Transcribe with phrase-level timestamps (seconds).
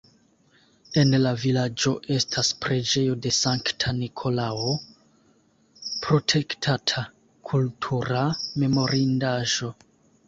[1.01, 4.73] En la vilaĝo estas preĝejo de Sankta Nikolao,
[6.07, 7.07] protektata
[7.51, 8.27] kultura
[8.65, 9.75] memorindaĵo.